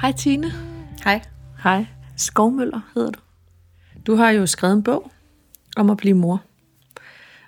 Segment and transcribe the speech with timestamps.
[0.00, 0.52] Hej Tine.
[1.04, 1.22] Hej.
[1.62, 1.86] Hej.
[2.16, 3.20] Skovmøller hedder du.
[4.06, 5.10] Du har jo skrevet en bog
[5.76, 6.42] om at blive mor.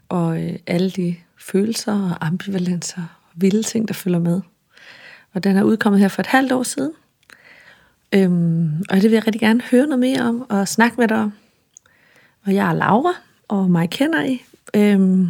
[0.09, 4.41] Og øh, alle de følelser og ambivalenser og vilde ting, der følger med.
[5.33, 6.93] Og den er udkommet her for et halvt år siden.
[8.15, 11.17] Øhm, og det vil jeg rigtig gerne høre noget mere om og snakke med dig
[11.17, 11.33] om.
[12.47, 13.15] Og jeg er Laura,
[13.49, 14.43] og mig kender I.
[14.77, 15.29] Øhm,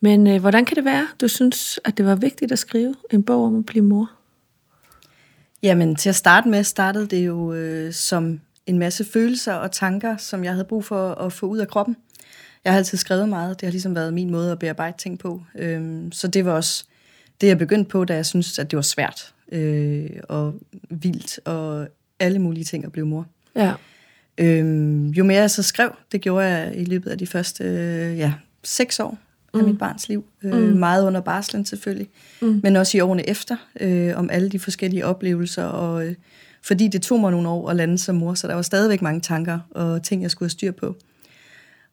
[0.00, 3.22] men øh, hvordan kan det være, du synes, at det var vigtigt at skrive en
[3.22, 4.15] bog om at blive mor?
[5.62, 10.16] Jamen, til at starte med startede det jo øh, som en masse følelser og tanker,
[10.16, 11.96] som jeg havde brug for at få ud af kroppen.
[12.64, 13.60] Jeg har altid skrevet meget.
[13.60, 15.42] Det har ligesom været min måde at bearbejde ting på.
[15.54, 16.84] Øhm, så det var også
[17.40, 20.54] det, jeg begyndte på, da jeg syntes, at det var svært øh, og
[20.90, 21.88] vildt og
[22.20, 23.26] alle mulige ting at blive mor.
[23.56, 23.72] Ja.
[24.38, 28.18] Øhm, jo mere jeg så skrev, det gjorde jeg i løbet af de første øh,
[28.18, 28.32] ja,
[28.64, 29.18] seks år
[29.54, 29.66] af Mm.
[29.68, 30.24] mit barns liv.
[30.42, 30.58] Øh, Mm.
[30.78, 32.08] Meget under barslen selvfølgelig,
[32.42, 32.60] Mm.
[32.62, 35.64] men også i årene efter, øh, om alle de forskellige oplevelser.
[35.64, 36.14] Og, øh,
[36.62, 39.20] fordi det tog mig nogle år at lande som mor, så der var stadigvæk mange
[39.20, 40.96] tanker og ting, jeg skulle have styr på.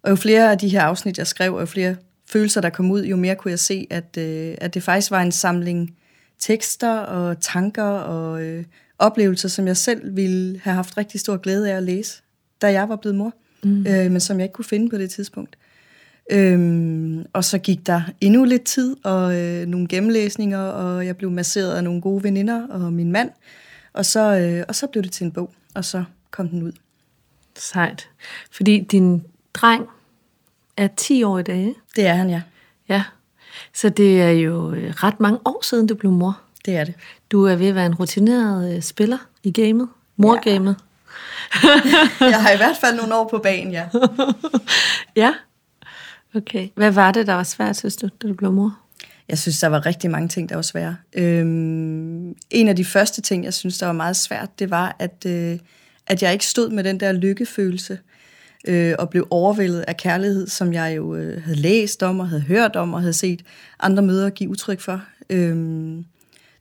[0.04, 1.96] Og jo flere af de her afsnit, jeg skrev, og jo flere
[2.30, 5.22] følelser, der kom ud, jo mere kunne jeg se, at, øh, at det faktisk var
[5.22, 5.96] en samling
[6.40, 8.64] tekster og tanker og øh,
[9.00, 12.22] oplevelser, som jeg selv ville have haft rigtig stor glæde af at læse,
[12.62, 13.88] da jeg var blevet mor, Mm.
[13.88, 15.58] øh, men som jeg ikke kunne finde på det tidspunkt.
[16.31, 21.31] Øhm, og så gik der endnu lidt tid, og øh, nogle gennemlæsninger, og jeg blev
[21.31, 23.29] masseret af nogle gode veninder og min mand,
[23.93, 26.71] og så, øh, og så blev det til en bog, og så kom den ud.
[27.55, 28.09] Sejt.
[28.51, 29.88] Fordi din dreng
[30.77, 31.73] er 10 år i dag?
[31.95, 32.41] Det er han, ja.
[32.89, 33.03] Ja.
[33.73, 36.41] Så det er jo øh, ret mange år siden, du blev mor.
[36.66, 36.94] Det er det.
[37.31, 39.89] Du er ved at være en rutineret øh, spiller i gamet.
[40.17, 40.75] Morgamet.
[42.19, 43.89] Jeg har i hvert fald nogle år på banen, ja.
[45.16, 45.33] Ja.
[46.35, 46.67] Okay.
[46.75, 48.79] Hvad var det, der var svært, synes du, da du blev mor?
[49.29, 50.95] Jeg synes, der var rigtig mange ting, der var svære.
[51.13, 55.25] Øhm, en af de første ting, jeg synes, der var meget svært, det var, at,
[55.27, 55.59] øh,
[56.07, 57.99] at jeg ikke stod med den der lykkefølelse
[58.67, 62.41] øh, og blev overvældet af kærlighed, som jeg jo øh, havde læst om og havde
[62.41, 63.41] hørt om og havde set
[63.79, 65.01] andre mødre give udtryk for.
[65.29, 66.05] Øhm,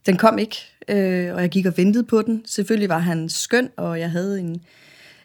[0.07, 0.57] den kom ikke,
[0.89, 2.43] øh, og jeg gik og ventede på den.
[2.47, 4.63] Selvfølgelig var han skøn, og jeg havde en,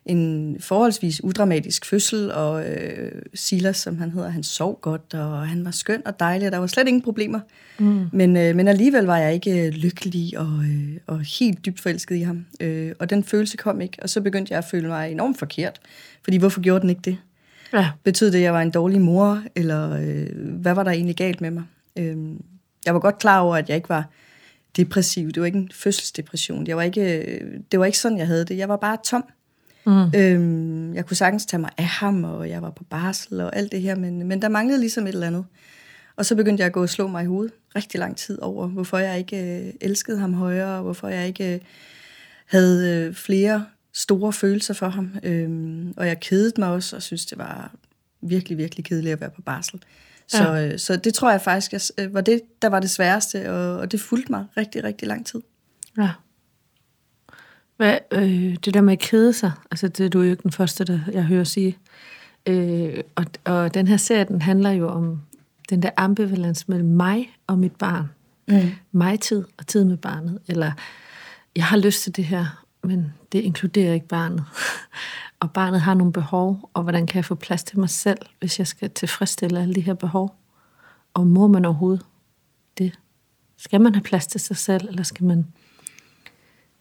[0.08, 5.66] en forholdsvis udramatisk fødsel, og øh, Silas, som han hedder, han sov godt, og han
[5.66, 7.40] var skøn og dejlig, og der var slet ingen problemer.
[7.80, 8.08] Mm.
[8.12, 12.16] Men, øh, men alligevel var jeg ikke øh, lykkelig og, øh, og helt dybt forelsket
[12.16, 12.46] i ham.
[12.60, 15.80] Øh, og den følelse kom ikke, og så begyndte jeg at føle mig enormt forkert.
[16.24, 17.18] Fordi hvorfor gjorde den ikke det?
[17.74, 17.90] Ja.
[18.04, 20.28] Betød det, at jeg var en dårlig mor, eller øh,
[20.62, 21.64] hvad var der egentlig galt med mig?
[21.98, 22.18] Øh,
[22.86, 24.10] jeg var godt klar over, at jeg ikke var
[24.78, 25.32] depressiv.
[25.32, 26.68] Det var ikke en fødselsdepression.
[26.68, 28.58] Jeg var ikke, øh, det var ikke sådan, jeg havde det.
[28.58, 29.22] Jeg var bare tom.
[29.22, 29.34] Mm.
[30.16, 33.72] Øhm, jeg kunne sagtens tage mig af ham, og jeg var på barsel og alt
[33.72, 35.46] det her, men, men der manglede ligesom et eller andet.
[36.16, 38.68] Og så begyndte jeg at gå og slå mig i hovedet rigtig lang tid over,
[38.68, 41.60] hvorfor jeg ikke øh, elskede ham højere, og hvorfor jeg ikke øh,
[42.46, 45.12] havde øh, flere store følelser for ham.
[45.24, 47.72] Øhm, og jeg kedede mig også, og synes det var
[48.22, 49.82] virkelig, virkelig kedeligt at være på barsel.
[50.28, 50.68] Så, Ja.
[50.68, 53.78] øh, så det tror jeg faktisk jeg, øh, var det, der var det sværeste, og,
[53.78, 55.40] og det fulgte mig rigtig, rigtig lang tid.
[55.98, 56.10] Ja.
[57.78, 60.52] Hvad, øh, det der med at kede sig, altså det er du jo ikke den
[60.52, 61.78] første, der jeg hører sige.
[62.46, 65.22] Øh, og, og den her serie, den handler jo om
[65.70, 68.10] den der ambivalens mellem mig og mit barn.
[68.48, 68.72] Mm.
[68.92, 70.40] Mig-tid og tid med barnet.
[70.48, 70.72] Eller,
[71.56, 74.46] jeg har lyst til det her, men det inkluderer ikke barnet.
[75.40, 78.60] og barnet har nogle behov, og hvordan kan jeg få plads til mig selv, hvis
[78.60, 80.36] jeg skal tilfredsstille alle de her behov?
[81.14, 82.06] Og må man overhovedet
[82.78, 83.00] det?
[83.58, 85.46] Skal man have plads til sig selv, eller skal man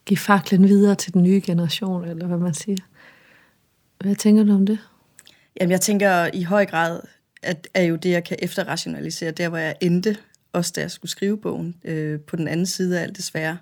[0.07, 2.79] give faklen videre til den nye generation, eller hvad man siger?
[4.01, 4.79] Hvad tænker du om det?
[5.61, 7.01] Jamen, jeg tænker i høj grad,
[7.43, 10.17] at er jo det, jeg kan efterrationalisere, der hvor jeg endte,
[10.53, 13.59] også da jeg skulle skrive bogen, øh, på den anden side af alt det svære,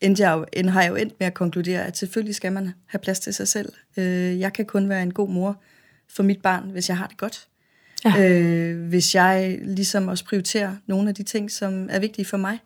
[0.00, 2.72] endte jeg jo, end har jeg jo endt med at konkludere, at selvfølgelig skal man
[2.86, 3.72] have plads til sig selv.
[3.96, 5.62] Øh, jeg kan kun være en god mor
[6.08, 7.46] for mit barn, hvis jeg har det godt.
[8.04, 8.30] Ja.
[8.30, 12.58] Øh, hvis jeg ligesom også prioriterer nogle af de ting, som er vigtige for mig.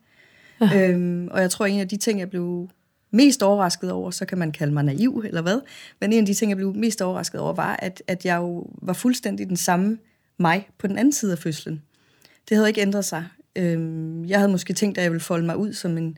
[0.60, 0.90] Ja.
[0.90, 2.68] Øhm, og jeg tror, en af de ting, jeg blev
[3.14, 5.60] mest overrasket over, så kan man kalde mig naiv eller hvad,
[6.00, 8.66] men en af de ting, jeg blev mest overrasket over, var, at, at jeg jo
[8.82, 9.98] var fuldstændig den samme
[10.38, 11.82] mig på den anden side af fødslen.
[12.48, 13.24] Det havde ikke ændret sig.
[13.56, 16.16] Øhm, jeg havde måske tænkt, at jeg ville folde mig ud som en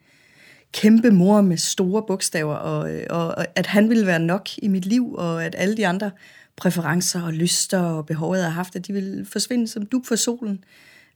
[0.73, 4.87] kæmpe mor med store bogstaver, og, og, og at han ville være nok i mit
[4.87, 6.11] liv, og at alle de andre
[6.57, 10.17] præferencer og lyster og behov, jeg havde haft, at de ville forsvinde som dug for
[10.17, 10.65] solen,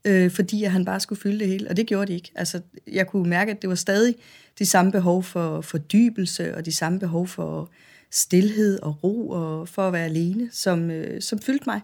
[0.05, 2.33] øh, fordi at han bare skulle fylde det hele, og det gjorde de ikke.
[2.35, 2.61] Altså,
[2.93, 4.15] jeg kunne mærke, at det var stadig
[4.59, 7.71] de samme behov for fordybelse, og de samme behov for
[8.11, 11.81] stillhed og ro, og for at være alene, som, øh, som fyldte mig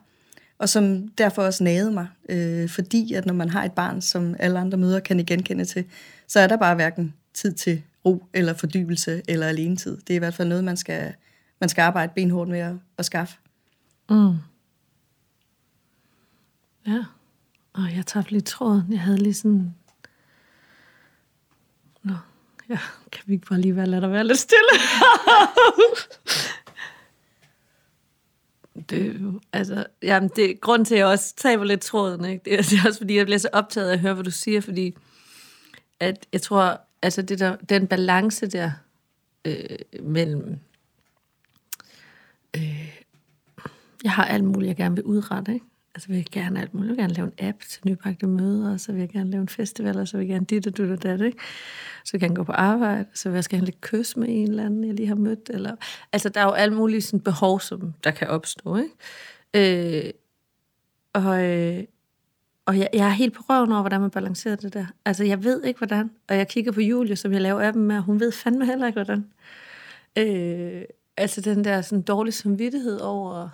[0.59, 4.35] og som derfor også nagede mig, øh, fordi at når man har et barn, som
[4.39, 5.85] alle andre mødre kan I genkende til,
[6.27, 9.97] så er der bare hverken tid til ro, eller fordybelse, eller alenetid.
[9.97, 11.15] Det er i hvert fald noget, man skal,
[11.61, 13.39] man skal arbejde benhårdt med at, at skaffe.
[14.11, 14.35] Mm.
[16.87, 17.05] Ja.
[17.77, 18.93] Og jeg tabte lige tråden.
[18.93, 19.75] Jeg havde lige sådan...
[22.03, 22.13] Nå,
[22.69, 22.79] ja,
[23.13, 24.69] kan vi ikke bare lige være, lade der være lidt stille?
[28.91, 32.25] det, altså, jamen det er grund til, at jeg også taber lidt tråden.
[32.25, 32.45] Ikke?
[32.45, 34.31] Det, er, det er også fordi, jeg bliver så optaget af at høre, hvad du
[34.31, 34.97] siger, fordi
[36.01, 38.73] at jeg tror, altså det der, den balance der
[39.45, 40.59] øh, mellem...
[42.57, 43.03] Øh,
[44.05, 45.67] jeg har alt muligt, jeg gerne vil udrette, ikke?
[45.97, 46.89] Altså vil jeg gerne alt muligt.
[46.89, 49.41] Jeg vil gerne lave en app til nybagte møder, og så vil jeg gerne lave
[49.41, 51.39] en festival, og så vil jeg gerne dit og dit og dat, ikke?
[52.05, 54.29] Så vil jeg gerne gå på arbejde, så vil jeg skal have lidt kys med
[54.31, 55.51] en eller anden, jeg lige har mødt.
[55.55, 55.77] Eller,
[56.13, 60.05] altså, der er jo alle mulige sådan behov, som der kan opstå, ikke?
[60.05, 60.11] Øh,
[61.13, 61.85] og, øh,
[62.67, 64.87] og jeg, jeg er helt på røven over, hvordan man balancerer det der.
[65.05, 66.11] Altså, jeg ved ikke, hvordan.
[66.29, 68.87] Og jeg kigger på Julie, som jeg laver appen med, og hun ved fandme heller
[68.87, 69.27] ikke, hvordan.
[70.19, 70.83] Øh,
[71.17, 73.49] altså, den der sådan dårlige samvittighed over...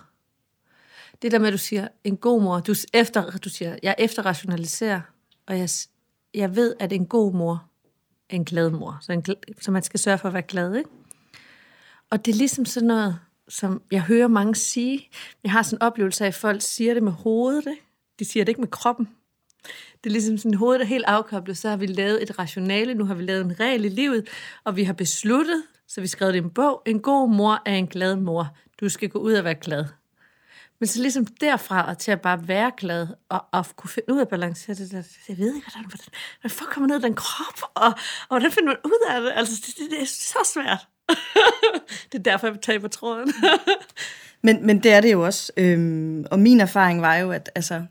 [1.23, 5.01] Det der med, at du siger, en god mor, du, efter, du siger, jeg efterrationaliserer,
[5.47, 5.69] og jeg,
[6.33, 7.69] jeg ved, at en god mor
[8.29, 8.97] er en glad mor.
[9.01, 9.25] Så, en,
[9.61, 10.89] så man skal sørge for at være glad, ikke?
[12.09, 15.09] Og det er ligesom sådan noget, som jeg hører mange sige.
[15.43, 17.81] Jeg har sådan en oplevelse af, at folk siger det med hovedet, ikke?
[18.19, 19.09] De siger det ikke med kroppen.
[20.03, 23.05] Det er ligesom sådan, hovedet er helt afkoblet, så har vi lavet et rationale, nu
[23.05, 24.27] har vi lavet en regel i livet,
[24.63, 27.75] og vi har besluttet, så vi skrev det i en bog, en god mor er
[27.75, 28.57] en glad mor.
[28.79, 29.85] Du skal gå ud og være glad.
[30.83, 34.17] Men så ligesom derfra og til at bare være glad, og, og kunne finde ud
[34.17, 36.07] af at balancere det der, jeg ved ikke, hvordan, hvordan,
[36.41, 39.31] hvordan fuck kommer ned den krop, og, og hvordan finder man ud af det?
[39.35, 40.87] Altså, det, det, det er så svært.
[42.11, 43.33] det er derfor, jeg taber tråden.
[44.45, 45.51] Men, men det er det jo også.
[45.57, 47.85] Øhm, og min erfaring var jo, at altså,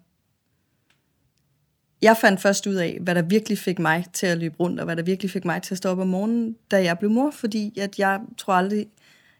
[2.02, 4.84] jeg fandt først ud af, hvad der virkelig fik mig til at løbe rundt, og
[4.84, 7.30] hvad der virkelig fik mig til at stå op om morgenen, da jeg blev mor,
[7.30, 8.86] fordi at jeg tror aldrig,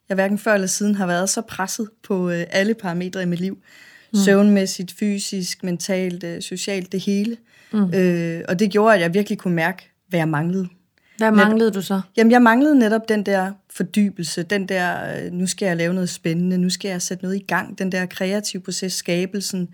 [0.09, 3.41] jeg hverken før eller siden har været så presset på øh, alle parametre i mit
[3.41, 3.59] liv.
[4.13, 4.19] Mm.
[4.19, 7.37] Søvnmæssigt, fysisk, mentalt, øh, socialt, det hele.
[7.73, 7.95] Mm.
[7.95, 10.69] Øh, og det gjorde, at jeg virkelig kunne mærke, hvad jeg manglede.
[11.19, 12.01] Hvad manglede du så?
[12.17, 16.09] Jamen, jeg manglede netop den der fordybelse, den der, øh, nu skal jeg lave noget
[16.09, 19.69] spændende, nu skal jeg sætte noget i gang, den der kreative proces, skabelsen,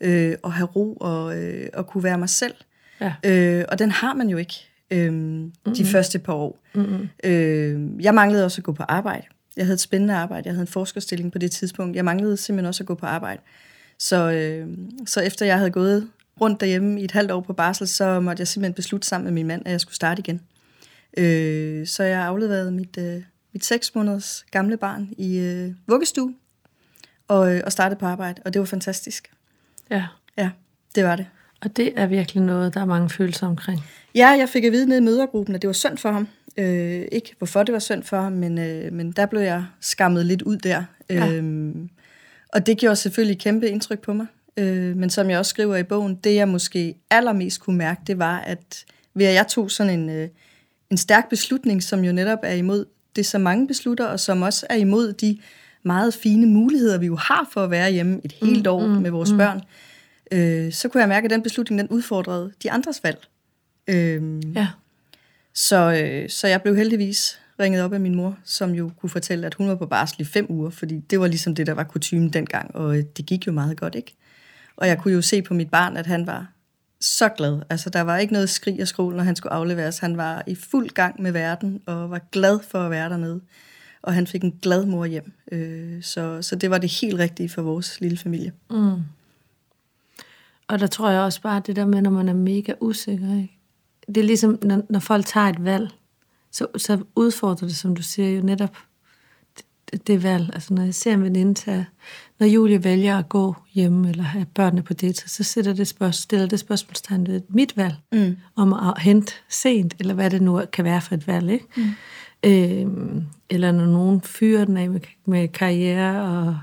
[0.00, 2.54] øh, og have ro og, øh, og kunne være mig selv.
[3.00, 3.12] Ja.
[3.24, 4.54] Øh, og den har man jo ikke
[4.90, 5.74] øh, mm-hmm.
[5.74, 6.58] de første par år.
[6.74, 7.08] Mm-hmm.
[7.24, 9.26] Øh, jeg manglede også at gå på arbejde.
[9.56, 11.96] Jeg havde et spændende arbejde, jeg havde en forskerstilling på det tidspunkt.
[11.96, 13.42] Jeg manglede simpelthen også at gå på arbejde.
[13.98, 14.68] Så, øh,
[15.06, 16.08] så efter jeg havde gået
[16.40, 19.32] rundt derhjemme i et halvt år på barsel, så måtte jeg simpelthen beslutte sammen med
[19.32, 20.40] min mand, at jeg skulle starte igen.
[21.16, 23.22] Øh, så jeg afleverede mit, øh,
[23.52, 26.34] mit seks måneders gamle barn i øh, vuggestue
[27.28, 29.30] og, øh, og startede på arbejde, og det var fantastisk.
[29.90, 30.06] Ja.
[30.36, 30.50] Ja,
[30.94, 31.26] det var det.
[31.60, 33.80] Og det er virkelig noget, der er mange følelser omkring.
[34.14, 36.28] Ja, jeg fik at vide nede i mødergruppen, at det var synd for ham.
[36.56, 40.26] Øh, ikke hvorfor det var synd for ham, men, øh, men der blev jeg skammet
[40.26, 40.84] lidt ud der.
[41.10, 41.32] Ja.
[41.32, 41.74] Øh,
[42.48, 44.26] og det gjorde selvfølgelig kæmpe indtryk på mig.
[44.56, 48.18] Øh, men som jeg også skriver i bogen, det jeg måske allermest kunne mærke, det
[48.18, 48.84] var, at
[49.14, 50.28] ved at jeg tog sådan en, øh,
[50.90, 52.84] en stærk beslutning, som jo netop er imod
[53.16, 55.38] det, som mange beslutter, og som også er imod de
[55.82, 59.32] meget fine muligheder, vi jo har for at være hjemme et helt år med vores
[59.32, 59.60] børn,
[60.32, 63.18] øh, så kunne jeg mærke, at den beslutning, den udfordrede de andres valg.
[63.88, 64.68] Øh, Ja
[65.54, 69.46] så, øh, så jeg blev heldigvis ringet op af min mor, som jo kunne fortælle,
[69.46, 71.84] at hun var på barsel i fem uger, fordi det var ligesom det, der var
[71.84, 74.14] kutumen dengang, og øh, det gik jo meget godt, ikke?
[74.76, 76.52] Og jeg kunne jo se på mit barn, at han var
[77.00, 77.62] så glad.
[77.70, 79.98] Altså, der var ikke noget skrig og skrål, når han skulle afleveres.
[79.98, 83.40] Han var i fuld gang med verden, og var glad for at være dernede.
[84.02, 85.32] Og han fik en glad mor hjem.
[85.52, 88.52] Øh, så, så det var det helt rigtige for vores lille familie.
[88.70, 89.00] Mm.
[90.68, 93.58] Og der tror jeg også bare, det der med, når man er mega usikker, ikke?
[94.14, 95.90] Det er ligesom, når, når folk tager et valg,
[96.50, 98.76] så, så udfordrer det, som du siger, jo netop
[99.90, 100.50] det, det valg.
[100.52, 101.86] Altså når jeg ser en veninde tage,
[102.38, 106.22] når Julie vælger at gå hjemme, eller have børnene på det, så sætter det spørgsmål,
[106.22, 108.36] stiller det spørgsmålstegn ved mit valg, mm.
[108.56, 111.66] om at hente sent, eller hvad det nu kan være for et valg, ikke?
[111.76, 111.90] Mm.
[112.44, 116.58] Øhm, eller når nogen fyrer den af med, med karriere, og,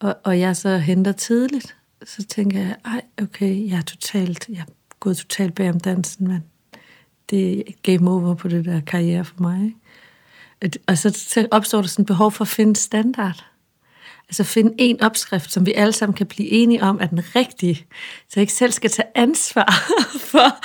[0.00, 4.58] og, og jeg så henter tidligt, så tænker jeg, ej, okay, jeg er totalt, jeg
[4.58, 6.42] er gået totalt bag om dansen, men
[7.30, 9.64] det game over på det der karriere for mig.
[9.64, 9.76] Ikke?
[10.60, 13.44] At- Og så, så opstår der sådan et behov for at finde standard.
[14.28, 17.74] Altså finde en opskrift, som vi alle sammen kan blive enige om, er den rigtige.
[18.28, 19.90] Så jeg ikke selv skal tage ansvar
[20.32, 20.60] for,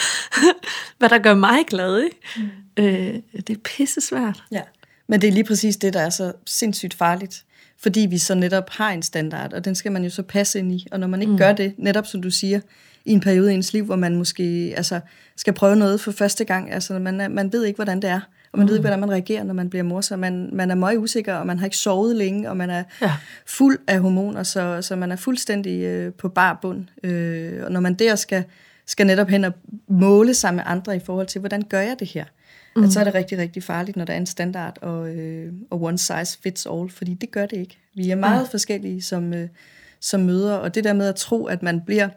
[0.97, 1.99] hvad der gør mig glad.
[2.03, 2.17] Ikke?
[2.37, 2.83] Mm.
[2.83, 3.13] Øh,
[3.47, 4.43] det er pisse svært.
[4.51, 4.61] Ja.
[5.07, 7.43] Men det er lige præcis det, der er så sindssygt farligt.
[7.79, 10.71] Fordi vi så netop har en standard, og den skal man jo så passe ind
[10.71, 10.87] i.
[10.91, 11.37] Og når man ikke mm.
[11.37, 12.59] gør det, netop som du siger,
[13.05, 14.99] i en periode i ens liv, hvor man måske altså,
[15.35, 16.71] skal prøve noget for første gang.
[16.71, 18.19] Altså, man, man ved ikke, hvordan det er,
[18.51, 18.69] og man mm.
[18.69, 21.35] ved ikke, hvordan man reagerer, når man bliver mor, så man, man er meget usikker,
[21.35, 23.11] og man har ikke sovet længe, og man er ja.
[23.45, 26.85] fuld af hormoner, så, så man er fuldstændig øh, på bar bund.
[27.03, 28.43] Øh, og når man der skal,
[28.85, 29.53] skal netop hen og
[29.87, 32.25] måle sig med andre i forhold til, hvordan gør jeg det her?
[32.75, 32.83] Mm.
[32.83, 35.81] At så er det rigtig, rigtig farligt, når der er en standard og, øh, og
[35.81, 37.77] one size fits all, fordi det gør det ikke.
[37.95, 38.47] Vi er meget ja.
[38.51, 39.49] forskellige som, øh,
[39.99, 42.09] som møder, og det der med at tro, at man bliver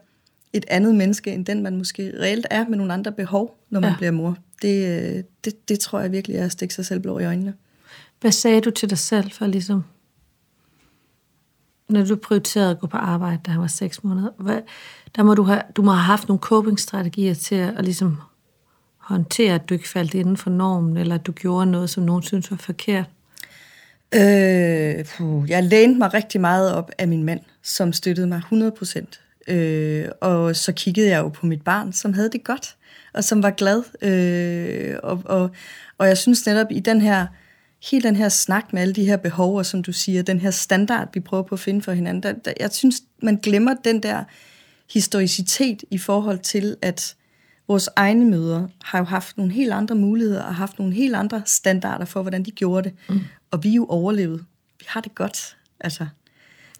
[0.53, 3.89] et andet menneske, end den man måske reelt er, med nogle andre behov, når man
[3.89, 3.97] ja.
[3.97, 7.19] bliver mor, det, øh, det, det tror jeg virkelig er at stikke sig selv blå
[7.19, 7.53] i øjnene.
[8.21, 9.83] Hvad sagde du til dig selv for ligesom,
[11.89, 14.61] når du prioriterede at gå på arbejde, da han var seks måneder, hvad,
[15.15, 18.17] der må du, have, du må have haft nogle coping-strategier til at, at ligesom
[18.97, 22.23] håndtere, at du ikke faldt inden for normen, eller at du gjorde noget, som nogen
[22.23, 23.05] synes var forkert?
[24.15, 28.71] Øh, puh, jeg lænede mig rigtig meget op af min mand, som støttede mig 100
[28.71, 29.21] procent.
[29.49, 32.75] Øh, og så kiggede jeg jo på mit barn, som havde det godt,
[33.13, 33.83] og som var glad.
[34.01, 35.49] Øh, og, og,
[35.97, 37.27] og jeg synes netop i den her,
[37.91, 40.51] hele den her snak med alle de her behov, og som du siger, den her
[40.51, 44.03] standard, vi prøver på at finde for hinanden, der, der, jeg synes, man glemmer den
[44.03, 44.23] der
[44.93, 47.15] historicitet i forhold til, at
[47.67, 51.41] vores egne møder har jo haft nogle helt andre muligheder og haft nogle helt andre
[51.45, 52.97] standarder for, hvordan de gjorde det.
[53.09, 53.19] Mm.
[53.51, 54.45] Og vi er jo overlevet.
[54.79, 55.57] Vi har det godt.
[55.79, 56.07] Altså,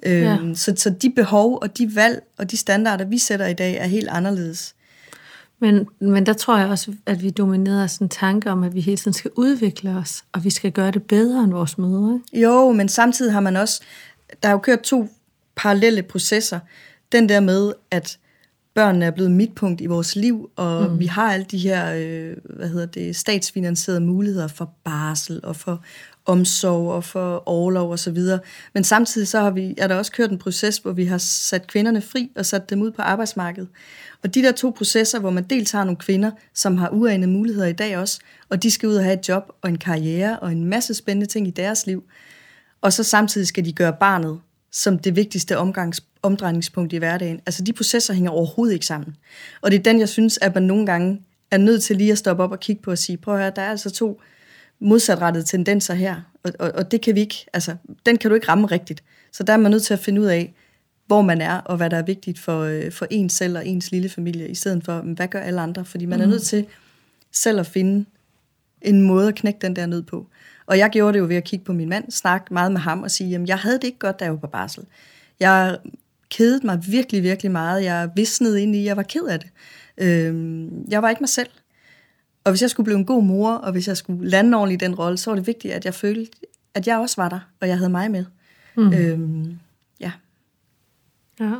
[0.05, 0.55] øhm, ja.
[0.55, 3.87] så, så de behov og de valg og de standarder, vi sætter i dag, er
[3.87, 4.75] helt anderledes.
[5.61, 8.81] Men, men der tror jeg også, at vi dominerer sådan en tanke om, at vi
[8.81, 12.21] hele tiden skal udvikle os, og vi skal gøre det bedre end vores mødre.
[12.33, 13.81] Jo, men samtidig har man også,
[14.43, 15.09] der er jo kørt to
[15.55, 16.59] parallelle processer.
[17.11, 18.17] Den der med, at
[18.73, 20.99] børnene er blevet midtpunkt i vores liv, og mm.
[20.99, 25.81] vi har alle de her øh, hvad hedder det, statsfinansierede muligheder for barsel og for
[26.29, 28.39] omsorg og for overlov og så videre.
[28.73, 31.67] Men samtidig så har vi, er der også kørt en proces, hvor vi har sat
[31.67, 33.69] kvinderne fri og sat dem ud på arbejdsmarkedet.
[34.23, 37.67] Og de der to processer, hvor man dels har nogle kvinder, som har uanede muligheder
[37.67, 38.19] i dag også,
[38.49, 41.27] og de skal ud og have et job og en karriere og en masse spændende
[41.27, 42.03] ting i deres liv.
[42.81, 44.39] Og så samtidig skal de gøre barnet
[44.71, 47.39] som det vigtigste omgangs, omdrejningspunkt i hverdagen.
[47.45, 49.15] Altså de processer hænger overhovedet ikke sammen.
[49.61, 51.21] Og det er den, jeg synes, at man nogle gange
[51.51, 53.51] er nødt til lige at stoppe op og kigge på og sige, prøv at høre,
[53.55, 54.21] der er altså to
[54.79, 58.47] modsatrettede tendenser her, og, og, og det kan vi ikke, altså den kan du ikke
[58.47, 59.03] ramme rigtigt.
[59.31, 60.53] Så der er man nødt til at finde ud af,
[61.07, 63.91] hvor man er, og hvad der er vigtigt for, øh, for ens selv og ens
[63.91, 65.85] lille familie, i stedet for, hvad gør alle andre?
[65.85, 66.23] Fordi man mm.
[66.23, 66.65] er nødt til
[67.31, 68.05] selv at finde
[68.81, 70.27] en måde at knække den der nød på.
[70.65, 73.03] Og jeg gjorde det jo ved at kigge på min mand, snakke meget med ham
[73.03, 74.83] og sige, jamen jeg havde det ikke godt, da jeg var på barsel.
[75.39, 75.77] Jeg
[76.29, 77.83] kedede mig virkelig, virkelig meget.
[77.83, 79.49] Jeg visnede ind i, jeg var ked af det.
[79.97, 81.49] Øhm, jeg var ikke mig selv.
[82.49, 84.85] Og hvis jeg skulle blive en god mor, og hvis jeg skulle lande ordentligt i
[84.85, 86.31] den rolle, så var det vigtigt, at jeg følte,
[86.73, 88.25] at jeg også var der, og jeg havde mig med.
[88.77, 88.93] Mm.
[88.93, 89.59] Øhm,
[89.99, 90.11] ja.
[91.39, 91.55] Ja.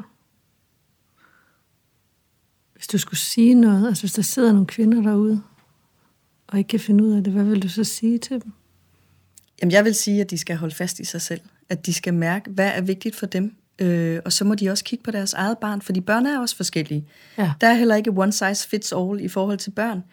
[2.74, 5.41] Hvis du skulle sige noget, altså hvis der sidder nogle kvinder derude,
[6.48, 8.51] og ikke kan finde ud af det, hvad vil du så sige til dem?
[9.62, 11.41] Jamen, jeg vil sige, at de skal holde fast i sig selv.
[11.69, 13.55] At de skal mærke, hvad er vigtigt for dem.
[13.79, 16.55] Øh, og så må de også kigge på deres eget barn, fordi børn er også
[16.55, 17.05] forskellige.
[17.38, 17.53] Ja.
[17.62, 20.03] Der er heller ikke one size fits all i forhold til børn.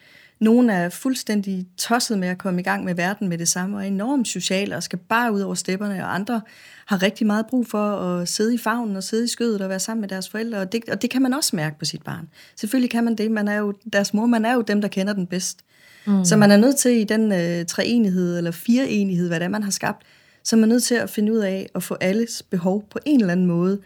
[0.41, 3.83] Nogle er fuldstændig tosset med at komme i gang med verden med det samme, og
[3.83, 6.41] er enormt sociale og skal bare ud over stepperne, og andre
[6.87, 9.81] har rigtig meget brug for at sidde i favnen og sidde i skødet og være
[9.81, 12.29] sammen med deres forældre, og det, og det kan man også mærke på sit barn.
[12.57, 15.13] Selvfølgelig kan man det, man er jo deres mor, man er jo dem, der kender
[15.13, 15.59] den bedst.
[16.07, 16.25] Mm.
[16.25, 19.63] Så man er nødt til i den øh, treenighed eller fireenighed, hvad det er, man
[19.63, 20.03] har skabt,
[20.45, 23.21] så man er nødt til at finde ud af at få alles behov på en
[23.21, 23.81] eller anden måde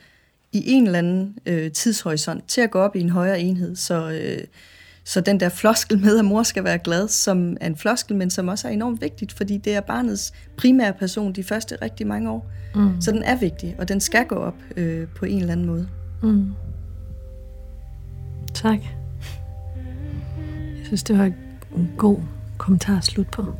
[0.53, 3.77] i en eller anden øh, tidshorisont til at gå op i en højere enhed.
[3.77, 4.45] Så, øh,
[5.05, 8.31] så den der floskel med, at mor skal være glad, som er en floskel, men
[8.31, 12.31] som også er enormt vigtigt, fordi det er barnets primære person de første rigtig mange
[12.31, 12.51] år.
[12.75, 13.01] Mm.
[13.01, 15.89] Så den er vigtig, og den skal gå op øh, på en eller anden måde.
[16.23, 16.53] Mm.
[18.55, 18.79] Tak.
[20.79, 21.25] Jeg synes, det var
[21.77, 22.19] en god
[22.59, 23.55] kommentar at slutte på.